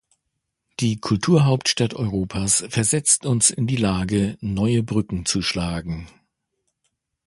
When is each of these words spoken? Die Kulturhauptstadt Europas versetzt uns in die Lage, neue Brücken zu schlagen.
Die 0.79 0.99
Kulturhauptstadt 0.99 1.93
Europas 1.93 2.65
versetzt 2.69 3.27
uns 3.27 3.51
in 3.51 3.67
die 3.67 3.75
Lage, 3.75 4.35
neue 4.41 4.81
Brücken 4.81 5.27
zu 5.27 5.43
schlagen. 5.43 6.07